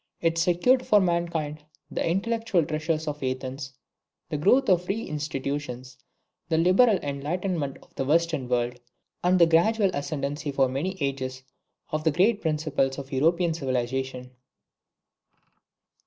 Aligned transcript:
It 0.19 0.39
secured 0.39 0.83
for 0.83 0.99
mankind 0.99 1.63
the 1.91 2.03
intellectual 2.03 2.65
treasures 2.65 3.07
of 3.07 3.21
Athens, 3.21 3.73
the 4.29 4.37
growth 4.37 4.67
of 4.67 4.83
free 4.85 5.03
institutions 5.05 5.95
the 6.49 6.57
liberal 6.57 6.97
enlightenment 7.03 7.77
of 7.83 7.93
the 7.93 8.03
Western 8.03 8.49
world, 8.49 8.79
and 9.23 9.37
the 9.37 9.45
gradual 9.45 9.91
ascendency 9.93 10.51
for 10.51 10.67
many 10.67 10.97
ages 10.99 11.43
of 11.91 12.03
the 12.03 12.09
great 12.11 12.41
principles 12.41 12.97
of 12.97 13.11
European 13.13 13.53
civilisation. 13.53 14.31